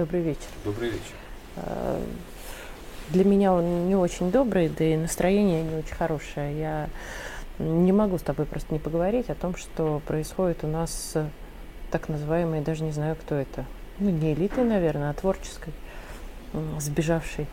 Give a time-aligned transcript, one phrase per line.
[0.00, 0.46] Добрый вечер.
[0.64, 1.14] Добрый вечер.
[1.56, 2.02] Э,
[3.10, 6.58] для меня он не очень добрый, да и настроение не очень хорошее.
[6.58, 6.88] Я
[7.58, 11.18] не могу с тобой просто не поговорить о том, что происходит у нас
[11.90, 13.66] так называемые, даже не знаю, кто это,
[13.98, 15.74] ну, не элитой, наверное, а творческой,
[16.78, 17.46] сбежавшей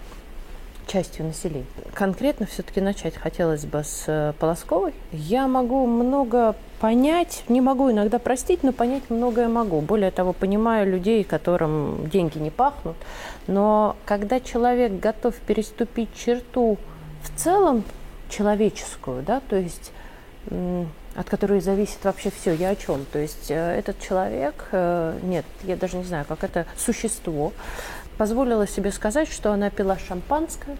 [0.88, 1.66] частью населения.
[1.94, 4.94] Конкретно все-таки начать хотелось бы с э, Полосковой.
[5.12, 9.82] Я могу много понять, не могу иногда простить, но понять многое могу.
[9.82, 12.96] Более того, понимаю людей, которым деньги не пахнут.
[13.48, 16.78] Но когда человек готов переступить черту
[17.24, 17.84] в целом
[18.30, 19.92] человеческую, да, то есть
[21.18, 22.54] от которой зависит вообще все.
[22.54, 23.04] Я о чем?
[23.12, 27.54] То есть э, этот человек, э, нет, я даже не знаю, как это существо,
[28.18, 30.78] позволила себе сказать, что она пила шампанское,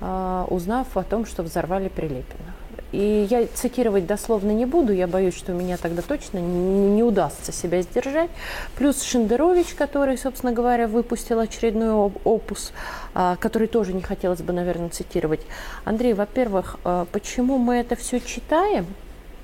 [0.00, 2.54] э, узнав о том, что взорвали Прилепина.
[2.90, 7.02] И я цитировать дословно не буду, я боюсь, что у меня тогда точно не, не
[7.02, 8.30] удастся себя сдержать.
[8.76, 11.90] Плюс Шендерович, который, собственно говоря, выпустил очередной
[12.24, 12.72] опус,
[13.12, 15.42] который тоже не хотелось бы, наверное, цитировать.
[15.84, 16.78] Андрей, во-первых,
[17.12, 18.86] почему мы это все читаем–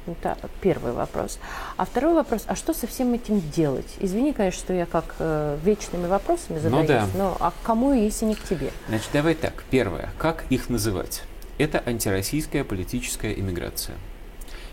[0.06, 1.38] это первый вопрос.
[1.76, 3.96] А второй вопрос, а что со всем этим делать?
[4.00, 7.06] Извини, конечно, что я как э, вечными вопросами задаюсь, ну, да.
[7.14, 8.70] но а к кому, если не к тебе?
[8.88, 9.64] Значит, давай так.
[9.70, 11.22] Первое, как их называть?
[11.58, 13.96] Это антироссийская политическая иммиграция.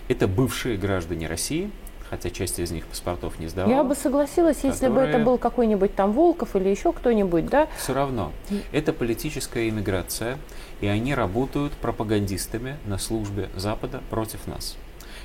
[0.07, 1.71] Это бывшие граждане России,
[2.09, 3.73] хотя часть из них паспортов не сдавала.
[3.73, 7.67] Я бы согласилась, если бы это был какой-нибудь там Волков или еще кто-нибудь, да?
[7.77, 8.33] Все равно.
[8.71, 10.37] Это политическая иммиграция,
[10.81, 14.75] и они работают пропагандистами на службе Запада против нас.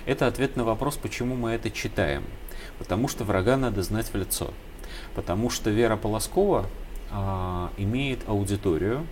[0.06, 2.22] Это ответ на вопрос, почему мы это читаем.
[2.78, 4.54] Потому что врага надо знать в лицо.
[5.14, 6.66] Потому что Вера Полоскова
[7.10, 9.04] а, имеет аудиторию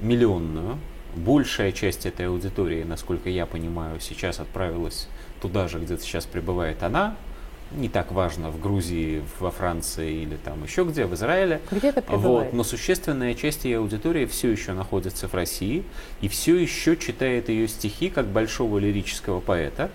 [0.00, 0.78] миллионную.
[1.16, 5.08] Большая часть этой аудитории, насколько я понимаю, сейчас отправилась
[5.40, 7.16] туда же, где сейчас пребывает она,
[7.72, 11.60] не так важно в Грузии, во Франции или там еще где, в Израиле.
[11.70, 15.84] Где-то вот, но существенная часть ее аудитории все еще находится в России
[16.20, 19.90] и все еще читает ее стихи как большого лирического поэта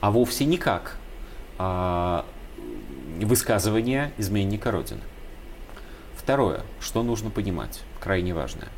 [0.00, 0.96] а вовсе не как
[1.58, 2.24] а,
[3.20, 5.02] высказывание изменника Родины.
[6.16, 8.68] Второе, что нужно понимать, крайне важное.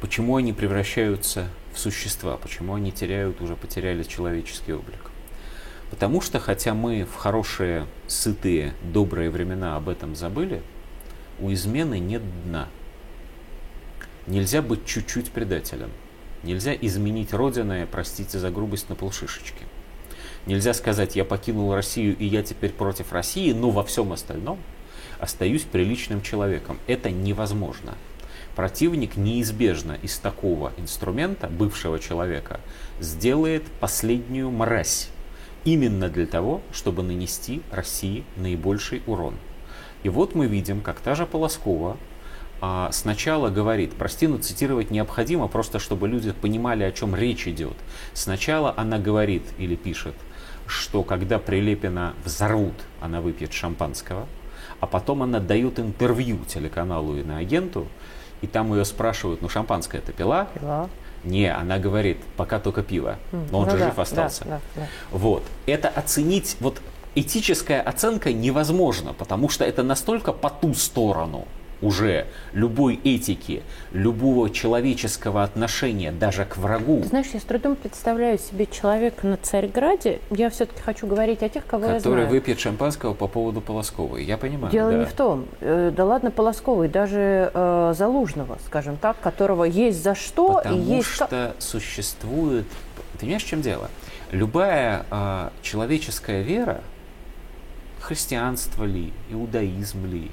[0.00, 5.10] Почему они превращаются в существа, почему они теряют, уже потеряли человеческий облик.
[5.90, 10.62] Потому что, хотя мы в хорошие, сытые, добрые времена об этом забыли,
[11.38, 12.68] у измены нет дна.
[14.26, 15.90] Нельзя быть чуть-чуть предателем.
[16.42, 19.64] Нельзя изменить Родину, простите за грубость, на полшишечки.
[20.46, 24.58] Нельзя сказать, я покинул Россию и я теперь против России, но во всем остальном
[25.20, 26.78] остаюсь приличным человеком.
[26.88, 27.94] Это невозможно.
[28.56, 32.60] Противник неизбежно из такого инструмента, бывшего человека,
[33.00, 35.08] сделает последнюю мразь.
[35.64, 39.36] Именно для того, чтобы нанести России наибольший урон.
[40.02, 41.96] И вот мы видим, как та же Полоскова
[42.62, 47.74] а, сначала говорит, прости, но цитировать необходимо, просто чтобы люди понимали, о чем речь идет.
[48.14, 50.14] Сначала она говорит или пишет–
[50.72, 54.26] что когда Прилепина взорвут, она выпьет шампанского,
[54.80, 57.86] а потом она дает интервью телеканалу и на агенту,
[58.40, 60.48] и там ее спрашивают, ну шампанское это пила?
[60.54, 60.88] Пила.
[61.24, 63.18] Не, она говорит, пока только пиво.
[63.30, 64.44] Но он ну, же да, жив остался.
[64.44, 64.88] Да, да, да.
[65.12, 65.44] Вот.
[65.66, 66.80] Это оценить, вот
[67.14, 71.46] этическая оценка невозможна, потому что это настолько по ту сторону
[71.82, 73.62] уже любой этики,
[73.92, 77.02] любого человеческого отношения, даже к врагу.
[77.02, 80.20] знаешь, я с трудом представляю себе человека на Царьграде.
[80.30, 82.16] Я все-таки хочу говорить о тех, кого который я знаю.
[82.16, 84.24] Который выпьет шампанского по поводу Полосковой.
[84.24, 84.72] Я понимаю.
[84.72, 84.98] Дело да.
[84.98, 85.46] не в том.
[85.60, 90.96] Э, да ладно Полосковой, даже э, Залужного, скажем так, которого есть за что Потому и
[90.96, 91.08] есть...
[91.08, 92.66] что существует...
[93.14, 93.90] Ты понимаешь, в чем дело?
[94.30, 96.80] Любая э, человеческая вера,
[98.00, 100.30] христианство ли, иудаизм ли,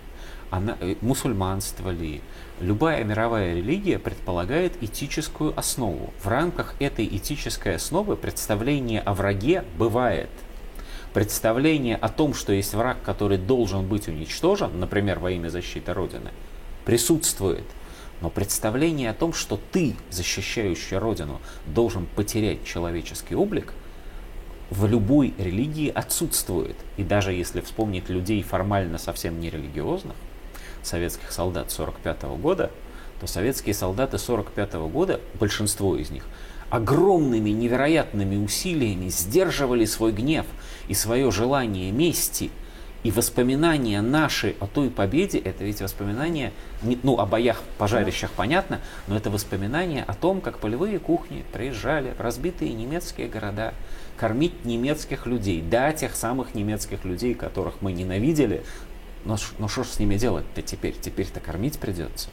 [0.49, 2.21] она, э, мусульманство ли,
[2.59, 6.13] любая мировая религия предполагает этическую основу.
[6.23, 10.29] В рамках этой этической основы представление о враге бывает.
[11.13, 16.31] Представление о том, что есть враг, который должен быть уничтожен, например, во имя защиты Родины,
[16.85, 17.65] присутствует.
[18.21, 23.73] Но представление о том, что ты, защищающий Родину, должен потерять человеческий облик,
[24.69, 26.75] в любой религии отсутствует.
[26.97, 30.15] И даже если вспомнить людей формально совсем нерелигиозных,
[30.83, 32.71] советских солдат 45 года,
[33.19, 36.25] то советские солдаты 45 года, большинство из них,
[36.69, 40.45] огромными невероятными усилиями сдерживали свой гнев
[40.87, 42.51] и свое желание мести.
[43.01, 49.15] И воспоминания наши о той победе, это ведь воспоминания, ну, о боях, пожарищах понятно, но
[49.15, 53.73] это воспоминания о том, как полевые кухни приезжали в разбитые немецкие города,
[54.17, 58.63] кормить немецких людей, да, тех самых немецких людей, которых мы ненавидели,
[59.25, 60.95] Но, но что ж с ними делать-то теперь?
[60.99, 62.29] Теперь-то кормить придется.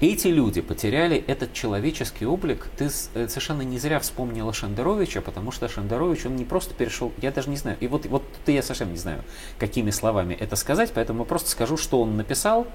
[0.00, 2.68] Эти люди потеряли этот человеческий облик.
[2.78, 7.30] Ты э, совершенно не зря вспомнила Шендеровича, потому что Шендерович, он не просто перешел, я
[7.30, 9.22] даже не знаю, и вот, вот я совсем не знаю,
[9.58, 12.66] какими словами это сказать, поэтому просто скажу, что он написал,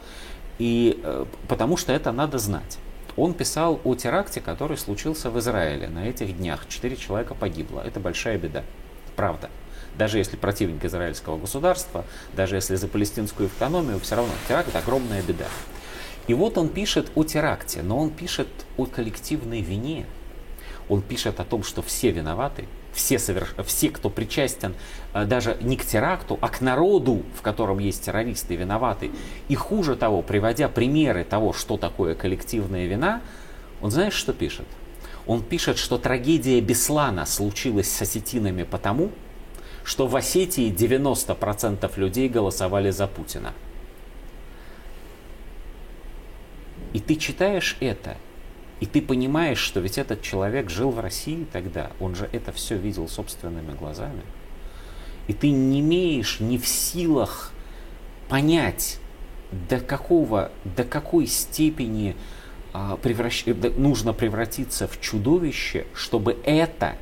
[0.59, 2.77] и, э, потому что это надо знать.
[3.17, 6.67] Он писал о теракте, который случился в Израиле на этих днях.
[6.67, 7.81] Четыре человека погибло.
[7.81, 8.63] Это большая беда.
[9.15, 9.49] Правда.
[9.97, 15.45] Даже если противник израильского государства, даже если за палестинскую автономию, все равно теракт– огромная беда.
[16.27, 18.47] И вот он пишет о теракте, но он пишет
[18.77, 20.05] о коллективной вине.
[20.89, 23.55] Он пишет о том, что все виноваты, все, соверш...
[23.65, 24.75] все кто причастен
[25.13, 29.11] э, даже не к теракту, а к народу, в котором есть террористы, виноваты.
[29.47, 33.21] И хуже того, приводя примеры того, что такое коллективная вина,
[33.81, 34.65] он знаешь, что пишет?
[35.27, 39.11] Он пишет, что трагедия Беслана случилась с осетинами потому,
[39.85, 43.53] что в Осетии 90% людей голосовали за Путина.
[46.91, 48.17] И ты читаешь это,
[48.79, 52.75] и ты понимаешь, что ведь этот человек жил в России тогда, он же это все
[52.75, 54.23] видел собственными глазами.
[55.27, 57.51] И ты не имеешь ни в силах
[58.27, 58.99] понять,
[59.69, 62.15] до какого, до какой степени
[62.73, 63.45] а, превращ...
[63.45, 66.95] нужно превратиться в чудовище, чтобы это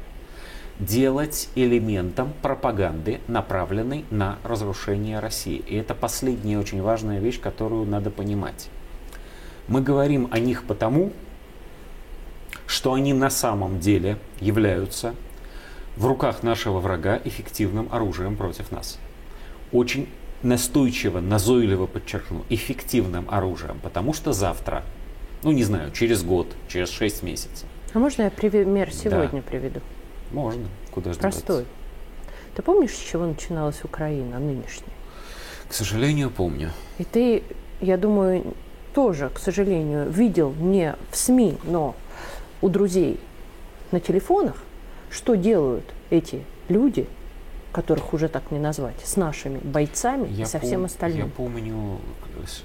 [0.79, 5.57] делать элементом пропаганды, направленной на разрушение России.
[5.67, 8.69] И это последняя очень важная вещь, которую надо понимать.
[9.67, 11.13] Мы говорим о них потому,
[12.65, 15.15] что они на самом деле являются
[15.95, 18.99] в руках нашего врага эффективным оружием против нас.
[19.71, 20.09] Очень
[20.41, 24.83] настойчиво, назойливо подчеркну, эффективным оружием, потому что завтра,
[25.43, 27.67] ну не знаю, через год, через шесть месяцев.
[27.93, 29.49] А можно я пример сегодня да.
[29.49, 29.81] приведу?
[30.33, 30.65] Можно.
[30.91, 31.63] Куда же Простой.
[31.63, 31.83] Деваться?
[32.55, 34.89] Ты помнишь, с чего начиналась Украина нынешняя?
[35.67, 36.71] К сожалению, помню.
[36.97, 37.43] И ты,
[37.81, 38.53] я думаю,
[38.93, 41.95] тоже, к сожалению, видел не в СМИ, но
[42.61, 43.19] у друзей
[43.91, 44.57] на телефонах,
[45.09, 47.07] что делают эти люди,
[47.71, 51.27] которых уже так не назвать, с нашими бойцами я и со всем остальным.
[51.27, 51.99] Я помню...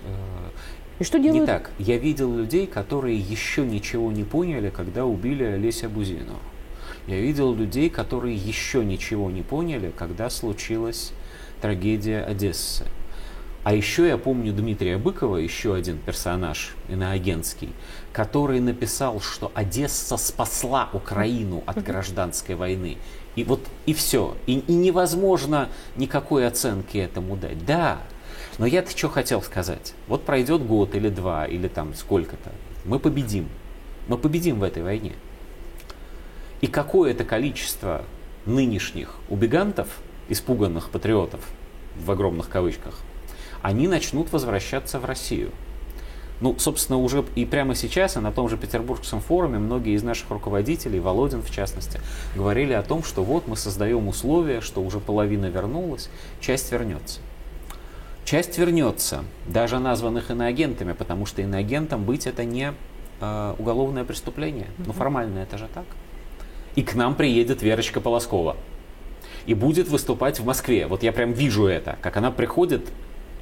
[0.04, 0.50] Э,
[0.98, 1.42] и что делают?
[1.42, 1.70] Не так.
[1.78, 6.36] Я видел людей, которые еще ничего не поняли, когда убили Олеся Бузину.
[7.06, 11.12] Я видел людей, которые еще ничего не поняли, когда случилась
[11.60, 12.84] трагедия Одессы.
[13.64, 17.70] А еще я помню Дмитрия Быкова, еще один персонаж иноагентский,
[18.12, 22.96] который написал, что Одесса спасла Украину от гражданской войны.
[23.36, 24.36] И вот и все.
[24.46, 27.64] И, и невозможно никакой оценки этому дать.
[27.66, 27.98] Да,
[28.58, 29.92] но я-то что хотел сказать.
[30.06, 32.52] Вот пройдет год или два, или там сколько-то.
[32.84, 33.48] Мы победим.
[34.08, 35.12] Мы победим в этой войне.
[36.60, 38.04] И какое-то количество
[38.46, 39.88] нынешних убегантов,
[40.28, 41.40] испуганных патриотов,
[41.96, 42.98] в огромных кавычках,
[43.62, 45.50] они начнут возвращаться в Россию.
[46.40, 50.30] Ну, собственно, уже и прямо сейчас, и на том же Петербургском форуме многие из наших
[50.30, 52.00] руководителей, Володин в частности,
[52.36, 57.20] говорили о том, что вот мы создаем условия, что уже половина вернулась, часть вернется.
[58.24, 62.72] Часть вернется, даже названных иноагентами, потому что иноагентом быть это не
[63.20, 64.66] э, уголовное преступление.
[64.86, 65.86] Ну, формально это же так.
[66.78, 68.56] И к нам приедет Верочка Полоскова.
[69.46, 70.86] И будет выступать в Москве.
[70.86, 72.86] Вот я прям вижу это, как она приходит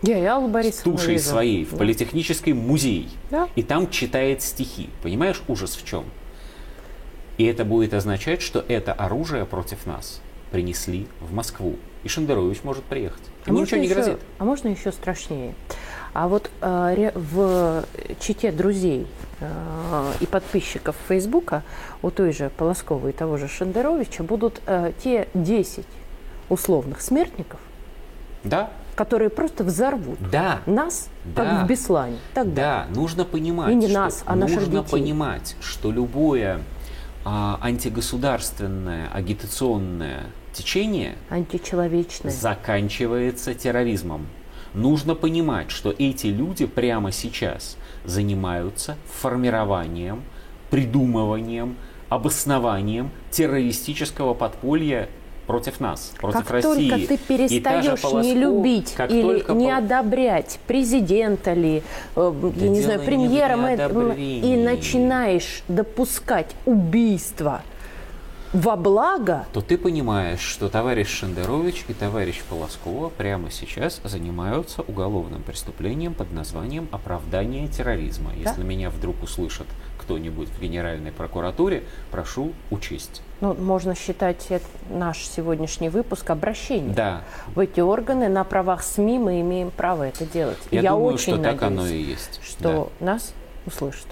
[0.00, 1.28] я, я Алла с тушей вижу.
[1.28, 1.76] своей в да.
[1.76, 3.10] политехнический музей.
[3.30, 3.50] Да.
[3.54, 4.88] И там читает стихи.
[5.02, 6.04] Понимаешь, ужас в чем?
[7.36, 11.76] И это будет означать, что это оружие против нас принесли в Москву.
[12.04, 13.22] И Шендерович может приехать.
[13.44, 14.18] А Ему ничего не еще, грозит.
[14.38, 15.54] А можно еще страшнее.
[16.12, 17.84] А вот э, в
[18.20, 19.06] чите друзей
[19.40, 21.62] э, и подписчиков Фейсбука
[22.02, 25.84] у той же Полосковой и того же Шендеровича будут э, те 10
[26.48, 27.60] условных смертников,
[28.44, 30.60] да которые просто взорвут да.
[30.66, 31.44] нас, да.
[31.44, 32.16] как в Беслане.
[32.34, 32.86] Тогда.
[32.88, 36.60] Да, нужно понимать, и не что, нас, а нужно понимать, что любое а,
[37.28, 44.28] антигосударственное агитационное течение античеловечное заканчивается терроризмом.
[44.74, 50.22] Нужно понимать, что эти люди прямо сейчас занимаются формированием,
[50.70, 51.76] придумыванием,
[52.08, 55.08] обоснованием террористического подполья
[55.46, 56.88] против нас, против как России.
[56.88, 59.70] Как только ты перестаешь Полоску, не любить или не пол...
[59.72, 61.82] одобрять президента ли,
[62.16, 63.56] э, да я не знаю, премьера,
[64.14, 67.62] и начинаешь допускать убийство
[68.52, 75.42] во благо, то ты понимаешь, что товарищ Шендерович и товарищ Полоскова прямо сейчас занимаются уголовным
[75.42, 78.30] преступлением под названием оправдание терроризма.
[78.30, 78.50] Да.
[78.50, 79.66] Если меня вдруг услышат
[80.06, 81.82] кто-нибудь в Генеральной прокуратуре,
[82.12, 83.22] прошу учесть.
[83.40, 84.48] ну, можно считать
[84.88, 86.94] наш сегодняшний выпуск обращением.
[86.94, 87.22] Да,
[87.54, 90.58] В эти органы на правах СМИ мы имеем право это делать.
[90.70, 92.40] И я, думаю, очень что так надеюсь, оно и есть.
[92.44, 93.32] что нас
[93.66, 94.06] услышат.